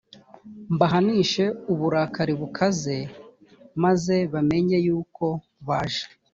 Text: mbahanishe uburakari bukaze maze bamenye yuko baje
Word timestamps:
mbahanishe 0.73 1.43
uburakari 1.71 2.33
bukaze 2.41 2.97
maze 3.83 4.15
bamenye 4.33 4.77
yuko 4.85 5.25
baje 5.67 6.05